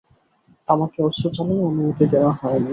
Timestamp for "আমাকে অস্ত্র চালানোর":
0.67-1.67